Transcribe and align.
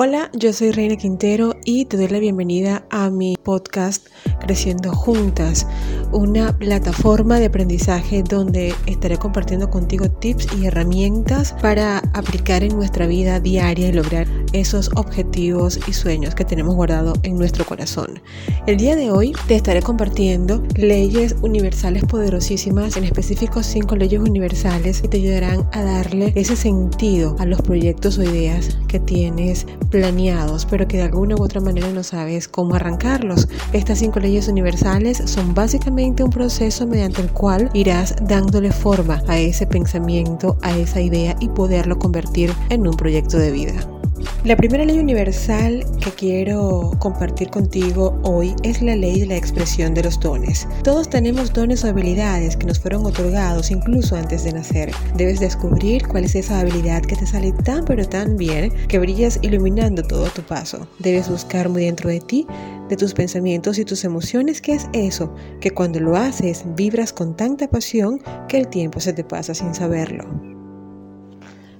Hola, 0.00 0.30
yo 0.32 0.52
soy 0.52 0.70
Reina 0.70 0.94
Quintero 0.94 1.56
y 1.64 1.86
te 1.86 1.96
doy 1.96 2.06
la 2.06 2.20
bienvenida 2.20 2.84
a 2.88 3.10
mi 3.10 3.36
podcast 3.42 4.06
Creciendo 4.38 4.92
Juntas, 4.92 5.66
una 6.12 6.56
plataforma 6.56 7.40
de 7.40 7.46
aprendizaje 7.46 8.22
donde 8.22 8.72
estaré 8.86 9.16
compartiendo 9.16 9.70
contigo 9.70 10.08
tips 10.08 10.56
y 10.56 10.66
herramientas 10.66 11.52
para 11.60 11.98
aplicar 12.14 12.62
en 12.62 12.76
nuestra 12.76 13.08
vida 13.08 13.40
diaria 13.40 13.88
y 13.88 13.92
lograr 13.92 14.28
esos 14.52 14.90
objetivos 14.96 15.78
y 15.86 15.92
sueños 15.92 16.34
que 16.34 16.44
tenemos 16.44 16.74
guardado 16.74 17.14
en 17.22 17.36
nuestro 17.36 17.64
corazón. 17.64 18.20
El 18.66 18.76
día 18.76 18.96
de 18.96 19.10
hoy 19.10 19.32
te 19.46 19.54
estaré 19.54 19.82
compartiendo 19.82 20.62
leyes 20.76 21.36
universales 21.42 22.04
poderosísimas, 22.04 22.96
en 22.96 23.04
específico 23.04 23.62
cinco 23.62 23.96
leyes 23.96 24.20
universales 24.20 25.00
que 25.00 25.08
te 25.08 25.18
ayudarán 25.18 25.68
a 25.72 25.82
darle 25.82 26.32
ese 26.36 26.56
sentido 26.56 27.36
a 27.38 27.46
los 27.46 27.62
proyectos 27.62 28.18
o 28.18 28.22
ideas 28.22 28.78
que 28.88 29.00
tienes 29.00 29.66
planeados, 29.90 30.66
pero 30.66 30.86
que 30.86 30.98
de 30.98 31.04
alguna 31.04 31.36
u 31.36 31.42
otra 31.42 31.60
manera 31.60 31.90
no 31.92 32.02
sabes 32.02 32.48
cómo 32.48 32.74
arrancarlos. 32.74 33.48
Estas 33.72 33.98
cinco 33.98 34.20
leyes 34.20 34.48
universales 34.48 35.22
son 35.26 35.54
básicamente 35.54 36.22
un 36.22 36.30
proceso 36.30 36.86
mediante 36.86 37.20
el 37.20 37.30
cual 37.30 37.70
irás 37.74 38.14
dándole 38.22 38.72
forma 38.72 39.22
a 39.28 39.38
ese 39.38 39.66
pensamiento, 39.66 40.56
a 40.62 40.76
esa 40.76 41.00
idea 41.00 41.36
y 41.40 41.48
poderlo 41.48 41.98
convertir 41.98 42.52
en 42.68 42.86
un 42.86 42.96
proyecto 42.96 43.38
de 43.38 43.50
vida. 43.50 43.97
La 44.44 44.56
primera 44.56 44.84
ley 44.84 45.00
universal 45.00 45.84
que 46.00 46.12
quiero 46.12 46.92
compartir 47.00 47.50
contigo 47.50 48.20
hoy 48.22 48.54
es 48.62 48.80
la 48.80 48.94
ley 48.94 49.18
de 49.18 49.26
la 49.26 49.36
expresión 49.36 49.94
de 49.94 50.04
los 50.04 50.20
dones. 50.20 50.68
Todos 50.84 51.10
tenemos 51.10 51.52
dones 51.52 51.82
o 51.82 51.88
habilidades 51.88 52.56
que 52.56 52.66
nos 52.66 52.78
fueron 52.78 53.04
otorgados 53.04 53.72
incluso 53.72 54.14
antes 54.14 54.44
de 54.44 54.52
nacer. 54.52 54.92
Debes 55.16 55.40
descubrir 55.40 56.06
cuál 56.06 56.22
es 56.22 56.36
esa 56.36 56.60
habilidad 56.60 57.02
que 57.02 57.16
te 57.16 57.26
sale 57.26 57.52
tan 57.64 57.84
pero 57.84 58.08
tan 58.08 58.36
bien 58.36 58.72
que 58.86 59.00
brillas 59.00 59.40
iluminando 59.42 60.04
todo 60.04 60.26
tu 60.26 60.42
paso. 60.42 60.86
Debes 61.00 61.28
buscar 61.28 61.68
muy 61.68 61.86
dentro 61.86 62.08
de 62.08 62.20
ti 62.20 62.46
de 62.88 62.96
tus 62.96 63.14
pensamientos 63.14 63.76
y 63.78 63.84
tus 63.84 64.04
emociones 64.04 64.60
qué 64.60 64.74
es 64.74 64.88
eso 64.92 65.34
que 65.60 65.72
cuando 65.72 65.98
lo 65.98 66.16
haces 66.16 66.64
vibras 66.76 67.12
con 67.12 67.36
tanta 67.36 67.68
pasión 67.68 68.22
que 68.46 68.58
el 68.58 68.68
tiempo 68.68 69.00
se 69.00 69.12
te 69.12 69.24
pasa 69.24 69.52
sin 69.52 69.74
saberlo. 69.74 70.47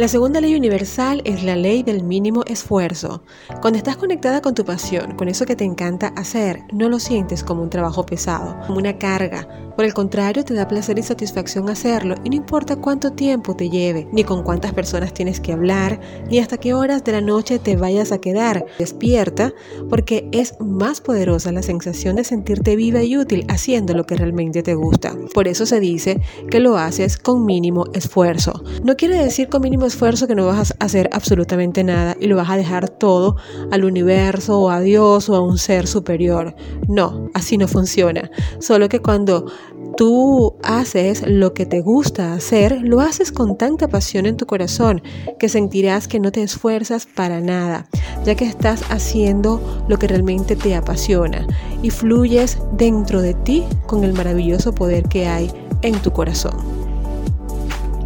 La 0.00 0.08
segunda 0.08 0.40
ley 0.40 0.54
universal 0.54 1.20
es 1.26 1.44
la 1.44 1.56
ley 1.56 1.82
del 1.82 2.02
mínimo 2.02 2.42
esfuerzo. 2.46 3.22
Cuando 3.60 3.76
estás 3.76 3.98
conectada 3.98 4.40
con 4.40 4.54
tu 4.54 4.64
pasión, 4.64 5.14
con 5.14 5.28
eso 5.28 5.44
que 5.44 5.56
te 5.56 5.64
encanta 5.64 6.14
hacer, 6.16 6.62
no 6.72 6.88
lo 6.88 6.98
sientes 6.98 7.44
como 7.44 7.62
un 7.62 7.68
trabajo 7.68 8.06
pesado, 8.06 8.58
como 8.66 8.78
una 8.78 8.96
carga. 8.96 9.46
Por 9.76 9.84
el 9.84 9.94
contrario, 9.94 10.44
te 10.44 10.54
da 10.54 10.68
placer 10.68 10.98
y 10.98 11.02
satisfacción 11.02 11.68
hacerlo 11.68 12.14
y 12.24 12.30
no 12.30 12.36
importa 12.36 12.76
cuánto 12.76 13.12
tiempo 13.12 13.54
te 13.56 13.70
lleve, 13.70 14.08
ni 14.12 14.24
con 14.24 14.42
cuántas 14.42 14.72
personas 14.74 15.14
tienes 15.14 15.40
que 15.40 15.52
hablar, 15.52 16.00
ni 16.28 16.38
hasta 16.38 16.58
qué 16.58 16.74
horas 16.74 17.04
de 17.04 17.12
la 17.12 17.20
noche 17.20 17.58
te 17.58 17.76
vayas 17.76 18.12
a 18.12 18.18
quedar 18.18 18.64
despierta, 18.78 19.52
porque 19.88 20.28
es 20.32 20.54
más 20.60 21.00
poderosa 21.00 21.52
la 21.52 21.62
sensación 21.62 22.16
de 22.16 22.24
sentirte 22.24 22.76
viva 22.76 23.02
y 23.02 23.16
útil 23.16 23.44
haciendo 23.48 23.94
lo 23.94 24.04
que 24.04 24.16
realmente 24.16 24.62
te 24.62 24.74
gusta. 24.74 25.16
Por 25.34 25.48
eso 25.48 25.66
se 25.66 25.80
dice 25.80 26.20
que 26.50 26.60
lo 26.60 26.76
haces 26.76 27.16
con 27.16 27.44
mínimo 27.44 27.86
esfuerzo. 27.92 28.62
No 28.84 28.96
quiere 28.96 29.16
decir 29.16 29.48
con 29.48 29.62
mínimo 29.62 29.86
esfuerzo 29.86 30.26
que 30.26 30.34
no 30.34 30.46
vas 30.46 30.72
a 30.72 30.84
hacer 30.84 31.08
absolutamente 31.12 31.84
nada 31.84 32.16
y 32.20 32.26
lo 32.26 32.36
vas 32.36 32.50
a 32.50 32.56
dejar 32.56 32.88
todo 32.88 33.36
al 33.70 33.84
universo 33.84 34.60
o 34.60 34.70
a 34.70 34.80
Dios 34.80 35.28
o 35.28 35.36
a 35.36 35.40
un 35.40 35.58
ser 35.58 35.86
superior. 35.86 36.54
No, 36.88 37.30
así 37.34 37.56
no 37.56 37.68
funciona. 37.68 38.30
Solo 38.58 38.88
que 38.88 39.00
cuando 39.00 39.46
tú 40.00 40.56
haces 40.62 41.22
lo 41.28 41.52
que 41.52 41.66
te 41.66 41.82
gusta 41.82 42.32
hacer, 42.32 42.80
lo 42.80 43.00
haces 43.00 43.30
con 43.30 43.58
tanta 43.58 43.86
pasión 43.86 44.24
en 44.24 44.38
tu 44.38 44.46
corazón 44.46 45.02
que 45.38 45.50
sentirás 45.50 46.08
que 46.08 46.20
no 46.20 46.32
te 46.32 46.42
esfuerzas 46.42 47.04
para 47.04 47.42
nada, 47.42 47.86
ya 48.24 48.34
que 48.34 48.46
estás 48.46 48.82
haciendo 48.88 49.84
lo 49.88 49.98
que 49.98 50.08
realmente 50.08 50.56
te 50.56 50.74
apasiona 50.74 51.46
y 51.82 51.90
fluyes 51.90 52.56
dentro 52.78 53.20
de 53.20 53.34
ti 53.34 53.62
con 53.86 54.02
el 54.02 54.14
maravilloso 54.14 54.74
poder 54.74 55.06
que 55.06 55.26
hay 55.26 55.52
en 55.82 56.00
tu 56.00 56.12
corazón. 56.12 56.56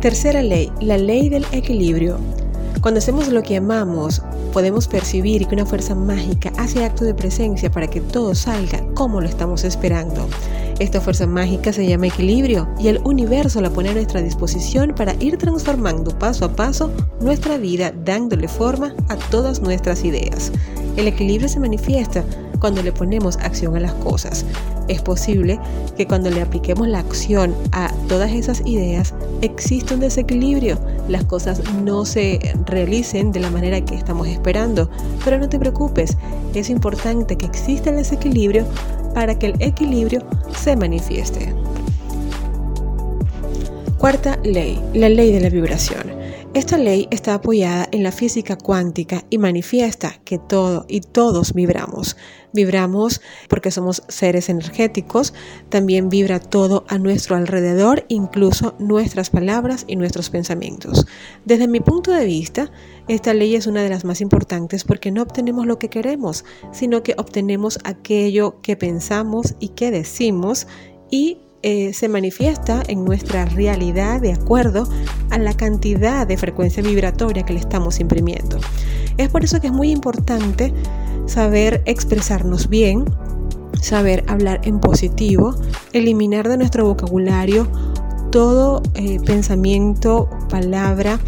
Tercera 0.00 0.42
ley, 0.42 0.72
la 0.80 0.98
ley 0.98 1.28
del 1.28 1.46
equilibrio. 1.52 2.18
Cuando 2.84 2.98
hacemos 2.98 3.28
lo 3.28 3.42
que 3.42 3.56
amamos, 3.56 4.20
podemos 4.52 4.88
percibir 4.88 5.46
que 5.46 5.54
una 5.54 5.64
fuerza 5.64 5.94
mágica 5.94 6.52
hace 6.58 6.84
acto 6.84 7.06
de 7.06 7.14
presencia 7.14 7.70
para 7.70 7.86
que 7.86 8.02
todo 8.02 8.34
salga 8.34 8.84
como 8.92 9.22
lo 9.22 9.26
estamos 9.26 9.64
esperando. 9.64 10.28
Esta 10.78 11.00
fuerza 11.00 11.26
mágica 11.26 11.72
se 11.72 11.86
llama 11.86 12.08
equilibrio 12.08 12.68
y 12.78 12.88
el 12.88 12.98
universo 13.04 13.62
la 13.62 13.70
pone 13.70 13.88
a 13.88 13.94
nuestra 13.94 14.20
disposición 14.20 14.92
para 14.94 15.14
ir 15.14 15.38
transformando 15.38 16.10
paso 16.18 16.44
a 16.44 16.54
paso 16.54 16.90
nuestra 17.22 17.56
vida, 17.56 17.90
dándole 18.04 18.48
forma 18.48 18.94
a 19.08 19.16
todas 19.16 19.62
nuestras 19.62 20.04
ideas. 20.04 20.52
El 20.98 21.08
equilibrio 21.08 21.48
se 21.48 21.60
manifiesta 21.60 22.22
cuando 22.60 22.82
le 22.82 22.92
ponemos 22.92 23.38
acción 23.38 23.76
a 23.76 23.80
las 23.80 23.94
cosas. 23.94 24.44
Es 24.88 25.00
posible 25.02 25.58
que 25.96 26.06
cuando 26.06 26.30
le 26.30 26.42
apliquemos 26.42 26.88
la 26.88 26.98
acción 26.98 27.54
a 27.72 27.92
todas 28.08 28.32
esas 28.32 28.62
ideas 28.66 29.14
exista 29.40 29.94
un 29.94 30.00
desequilibrio, 30.00 30.78
las 31.08 31.24
cosas 31.24 31.62
no 31.82 32.04
se 32.04 32.38
realicen 32.66 33.32
de 33.32 33.40
la 33.40 33.50
manera 33.50 33.80
que 33.84 33.94
estamos 33.94 34.28
esperando, 34.28 34.90
pero 35.24 35.38
no 35.38 35.48
te 35.48 35.58
preocupes, 35.58 36.16
es 36.54 36.70
importante 36.70 37.36
que 37.36 37.46
exista 37.46 37.90
el 37.90 37.96
desequilibrio 37.96 38.66
para 39.14 39.38
que 39.38 39.46
el 39.46 39.54
equilibrio 39.60 40.22
se 40.58 40.76
manifieste. 40.76 41.54
Cuarta 43.98 44.38
ley, 44.44 44.78
la 44.92 45.08
ley 45.08 45.32
de 45.32 45.40
la 45.40 45.48
vibración. 45.48 46.23
Esta 46.54 46.78
ley 46.78 47.08
está 47.10 47.34
apoyada 47.34 47.88
en 47.90 48.04
la 48.04 48.12
física 48.12 48.56
cuántica 48.56 49.24
y 49.28 49.38
manifiesta 49.38 50.20
que 50.24 50.38
todo 50.38 50.86
y 50.88 51.00
todos 51.00 51.52
vibramos. 51.52 52.16
Vibramos 52.52 53.20
porque 53.48 53.72
somos 53.72 54.04
seres 54.06 54.48
energéticos, 54.48 55.34
también 55.68 56.08
vibra 56.08 56.38
todo 56.38 56.84
a 56.86 56.98
nuestro 56.98 57.34
alrededor, 57.34 58.06
incluso 58.06 58.76
nuestras 58.78 59.30
palabras 59.30 59.84
y 59.88 59.96
nuestros 59.96 60.30
pensamientos. 60.30 61.06
Desde 61.44 61.66
mi 61.66 61.80
punto 61.80 62.12
de 62.12 62.24
vista, 62.24 62.70
esta 63.08 63.34
ley 63.34 63.56
es 63.56 63.66
una 63.66 63.82
de 63.82 63.88
las 63.88 64.04
más 64.04 64.20
importantes 64.20 64.84
porque 64.84 65.10
no 65.10 65.22
obtenemos 65.22 65.66
lo 65.66 65.80
que 65.80 65.90
queremos, 65.90 66.44
sino 66.70 67.02
que 67.02 67.16
obtenemos 67.18 67.80
aquello 67.82 68.60
que 68.62 68.76
pensamos 68.76 69.56
y 69.58 69.70
que 69.70 69.90
decimos 69.90 70.68
y 71.10 71.40
eh, 71.66 71.94
se 71.94 72.10
manifiesta 72.10 72.82
en 72.88 73.06
nuestra 73.06 73.46
realidad 73.46 74.20
de 74.20 74.34
acuerdo 74.34 74.86
a 75.34 75.38
la 75.38 75.52
cantidad 75.52 76.28
de 76.28 76.36
frecuencia 76.36 76.80
vibratoria 76.80 77.42
que 77.42 77.52
le 77.52 77.58
estamos 77.58 77.98
imprimiendo. 77.98 78.58
Es 79.16 79.28
por 79.28 79.42
eso 79.42 79.60
que 79.60 79.66
es 79.66 79.72
muy 79.72 79.90
importante 79.90 80.72
saber 81.26 81.82
expresarnos 81.86 82.68
bien, 82.68 83.04
saber 83.80 84.24
hablar 84.28 84.60
en 84.62 84.78
positivo, 84.78 85.56
eliminar 85.92 86.48
de 86.48 86.56
nuestro 86.56 86.84
vocabulario 86.86 87.68
todo 88.30 88.80
eh, 88.94 89.18
pensamiento, 89.26 90.30
palabra 90.48 91.18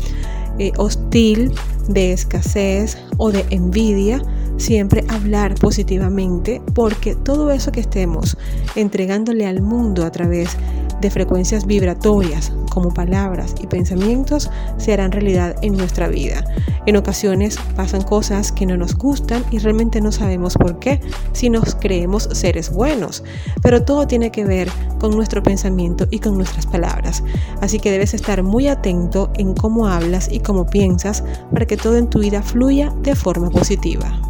eh, 0.58 0.70
hostil, 0.76 1.52
de 1.88 2.12
escasez 2.12 2.98
o 3.16 3.32
de 3.32 3.44
envidia, 3.50 4.22
siempre 4.56 5.04
hablar 5.08 5.54
positivamente 5.56 6.62
porque 6.74 7.14
todo 7.16 7.50
eso 7.50 7.72
que 7.72 7.80
estemos 7.80 8.38
entregándole 8.76 9.46
al 9.46 9.62
mundo 9.62 10.04
a 10.04 10.10
través 10.10 10.56
de 11.00 11.10
frecuencias 11.10 11.66
vibratorias 11.66 12.52
como 12.70 12.92
palabras 12.92 13.54
y 13.60 13.66
pensamientos 13.66 14.50
se 14.76 14.92
harán 14.92 15.12
realidad 15.12 15.56
en 15.62 15.76
nuestra 15.76 16.08
vida. 16.08 16.44
En 16.84 16.96
ocasiones 16.96 17.58
pasan 17.74 18.02
cosas 18.02 18.52
que 18.52 18.66
no 18.66 18.76
nos 18.76 18.96
gustan 18.96 19.44
y 19.50 19.58
realmente 19.58 20.00
no 20.00 20.12
sabemos 20.12 20.54
por 20.54 20.78
qué 20.78 21.00
si 21.32 21.48
nos 21.48 21.74
creemos 21.74 22.28
seres 22.32 22.70
buenos, 22.70 23.24
pero 23.62 23.82
todo 23.82 24.06
tiene 24.06 24.30
que 24.30 24.44
ver 24.44 24.68
con 25.00 25.16
nuestro 25.16 25.42
pensamiento 25.42 26.06
y 26.10 26.18
con 26.18 26.36
nuestras 26.36 26.66
palabras. 26.66 27.22
Así 27.60 27.78
que 27.78 27.90
debes 27.90 28.14
estar 28.14 28.42
muy 28.42 28.68
atento 28.68 29.32
en 29.38 29.54
cómo 29.54 29.86
hablas 29.86 30.30
y 30.30 30.40
cómo 30.40 30.66
piensas 30.66 31.24
para 31.52 31.66
que 31.66 31.76
todo 31.76 31.96
en 31.96 32.10
tu 32.10 32.20
vida 32.20 32.42
fluya 32.42 32.94
de 33.02 33.14
forma 33.16 33.50
positiva. 33.50 34.20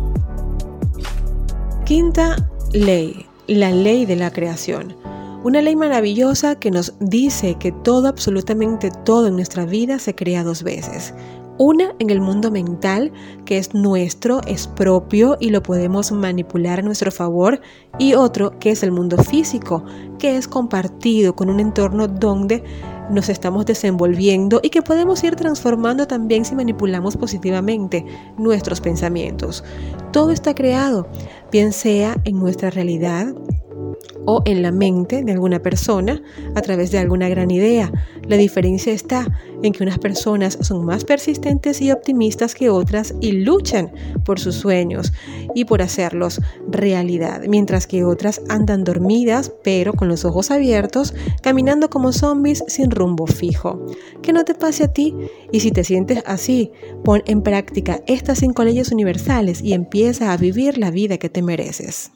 Quinta 1.85 2.49
ley, 2.73 3.27
la 3.47 3.71
ley 3.71 4.07
de 4.07 4.17
la 4.17 4.31
creación. 4.31 4.97
Una 5.45 5.63
ley 5.63 5.77
maravillosa 5.77 6.57
que 6.57 6.71
nos 6.71 6.95
dice 6.99 7.55
que 7.55 7.71
todo, 7.71 8.09
absolutamente 8.09 8.91
todo 9.05 9.29
en 9.29 9.37
nuestra 9.37 9.65
vida 9.65 9.99
se 9.99 10.15
crea 10.15 10.43
dos 10.43 10.63
veces. 10.63 11.15
Una 11.59 11.95
en 11.99 12.11
el 12.11 12.21
mundo 12.21 12.51
mental, 12.51 13.13
que 13.47 13.57
es 13.57 13.73
nuestro, 13.73 14.41
es 14.47 14.67
propio 14.67 15.39
y 15.41 15.51
lo 15.51 15.63
podemos 15.63 16.13
manipular 16.13 16.81
a 16.81 16.83
nuestro 16.83 17.11
favor. 17.11 17.61
Y 17.99 18.15
otro 18.15 18.59
que 18.59 18.71
es 18.71 18.83
el 18.83 18.93
mundo 18.93 19.17
físico, 19.17 19.85
que 20.19 20.37
es 20.37 20.49
compartido 20.49 21.35
con 21.35 21.49
un 21.49 21.61
entorno 21.61 22.09
donde 22.09 22.63
nos 23.09 23.29
estamos 23.29 23.65
desenvolviendo 23.67 24.61
y 24.63 24.71
que 24.71 24.83
podemos 24.83 25.23
ir 25.23 25.37
transformando 25.37 26.07
también 26.07 26.45
si 26.45 26.55
manipulamos 26.55 27.17
positivamente 27.17 28.05
nuestros 28.37 28.81
pensamientos. 28.81 29.65
Todo 30.13 30.33
está 30.33 30.55
creado, 30.55 31.09
bien 31.53 31.73
sea 31.73 32.17
en 32.25 32.39
nuestra 32.39 32.69
realidad 32.69 33.35
o 34.25 34.43
en 34.45 34.63
la 34.63 34.73
mente 34.73 35.23
de 35.23 35.33
alguna 35.33 35.61
persona 35.61 36.23
a 36.55 36.63
través 36.63 36.91
de 36.91 36.99
alguna 36.99 37.29
gran 37.29 37.51
idea. 37.51 37.91
La 38.27 38.37
diferencia 38.37 38.93
está 38.93 39.27
en 39.63 39.73
que 39.73 39.83
unas 39.83 39.99
personas 39.99 40.59
son 40.61 40.85
más 40.85 41.05
persistentes 41.05 41.81
y 41.81 41.93
optimistas 41.93 42.55
que 42.55 42.71
otras 42.71 43.15
y 43.21 43.33
luchan 43.33 43.93
por 44.25 44.41
sus 44.41 44.57
sueños 44.57 45.13
y 45.55 45.65
por 45.65 45.83
hacerlos 45.83 46.41
realidad, 46.69 47.43
mientras 47.49 47.87
que 47.87 48.05
otras 48.05 48.43
andan 48.49 48.85
dormidas 48.85 49.53
pero 49.63 49.93
con 49.93 50.09
los 50.09 50.25
ojos 50.25 50.51
abiertos, 50.51 51.15
caminando 51.43 51.89
como 51.91 52.13
zombies 52.13 52.65
sin 52.69 52.91
rumbo 52.91 53.27
fijo. 53.27 53.87
Que 54.23 54.33
no 54.33 54.45
te 54.45 54.55
pase 54.55 54.85
a 54.85 54.93
ti 54.93 55.15
y 55.53 55.61
si 55.61 55.71
te 55.71 55.85
sientes 55.85 56.23
así, 56.27 56.73
pon 57.05 57.23
en 57.27 57.43
práctica 57.43 58.01
estas 58.07 58.39
cinco 58.39 58.65
leyes 58.65 58.91
universales 58.93 59.63
y 59.63 59.73
empieza 59.73 60.33
a 60.33 60.37
vivir 60.37 60.79
la 60.79 60.91
vida 60.91 61.19
que 61.19 61.29
te 61.29 61.43
mereces. 61.43 62.13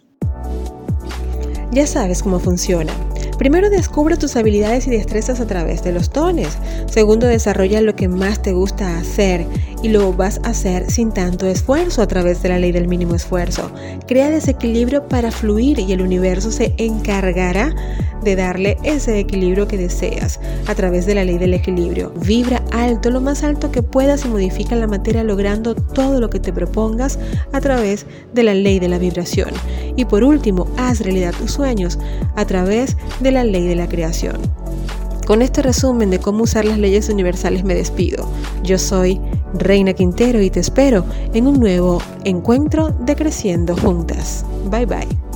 Ya 1.72 1.86
sabes 1.86 2.22
cómo 2.22 2.40
funciona. 2.40 2.92
Primero 3.38 3.70
descubre 3.70 4.16
tus 4.16 4.36
habilidades 4.36 4.86
y 4.86 4.90
destrezas 4.90 5.40
a 5.40 5.46
través 5.46 5.82
de 5.82 5.92
los 5.92 6.10
tones. 6.10 6.58
Segundo, 6.86 7.26
desarrolla 7.26 7.80
lo 7.80 7.96
que 7.96 8.08
más 8.08 8.42
te 8.42 8.52
gusta 8.52 8.98
hacer 8.98 9.46
y 9.82 9.88
lo 9.88 10.12
vas 10.12 10.40
a 10.42 10.50
hacer 10.50 10.90
sin 10.90 11.12
tanto 11.12 11.46
esfuerzo 11.46 12.02
a 12.02 12.06
través 12.06 12.42
de 12.42 12.50
la 12.50 12.58
ley 12.58 12.72
del 12.72 12.88
mínimo 12.88 13.14
esfuerzo. 13.14 13.70
Crea 14.06 14.30
desequilibrio 14.30 15.08
para 15.08 15.30
fluir 15.30 15.78
y 15.78 15.92
el 15.92 16.02
universo 16.02 16.50
se 16.50 16.74
encargará 16.76 17.74
de 18.22 18.36
darle 18.36 18.76
ese 18.82 19.18
equilibrio 19.18 19.68
que 19.68 19.78
deseas 19.78 20.40
a 20.66 20.74
través 20.74 21.06
de 21.06 21.14
la 21.14 21.24
ley 21.24 21.38
del 21.38 21.54
equilibrio. 21.54 22.12
Vibra 22.24 22.62
alto, 22.72 23.10
lo 23.10 23.20
más 23.20 23.42
alto 23.42 23.70
que 23.70 23.82
puedas 23.82 24.24
y 24.24 24.28
modifica 24.28 24.76
la 24.76 24.86
materia 24.86 25.24
logrando 25.24 25.74
todo 25.74 26.20
lo 26.20 26.30
que 26.30 26.40
te 26.40 26.52
propongas 26.52 27.18
a 27.52 27.60
través 27.60 28.06
de 28.32 28.42
la 28.42 28.54
ley 28.54 28.78
de 28.78 28.88
la 28.88 28.98
vibración. 28.98 29.50
Y 29.96 30.04
por 30.04 30.24
último, 30.24 30.66
haz 30.76 31.00
realidad 31.00 31.34
tus 31.38 31.52
sueños 31.52 31.98
a 32.36 32.44
través 32.44 32.96
de 33.20 33.32
la 33.32 33.44
ley 33.44 33.66
de 33.66 33.76
la 33.76 33.88
creación. 33.88 34.38
Con 35.26 35.42
este 35.42 35.62
resumen 35.62 36.10
de 36.10 36.18
cómo 36.18 36.42
usar 36.42 36.64
las 36.64 36.78
leyes 36.78 37.08
universales 37.08 37.62
me 37.62 37.74
despido. 37.74 38.28
Yo 38.64 38.78
soy 38.78 39.20
Reina 39.54 39.92
Quintero 39.92 40.42
y 40.42 40.50
te 40.50 40.58
espero 40.58 41.04
en 41.34 41.46
un 41.46 41.60
nuevo 41.60 42.02
encuentro 42.24 42.88
de 42.88 43.14
Creciendo 43.14 43.76
Juntas. 43.76 44.44
Bye 44.70 44.86
bye. 44.86 45.29